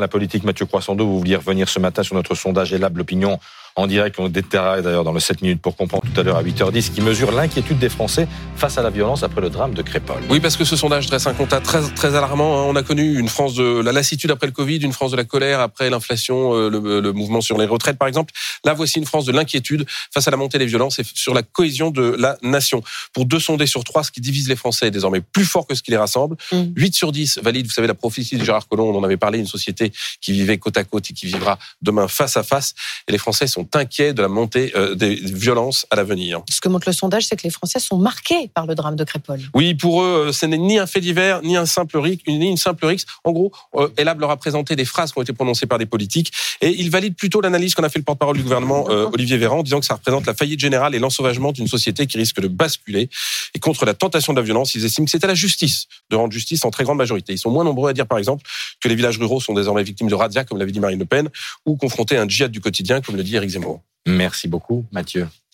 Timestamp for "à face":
32.36-32.74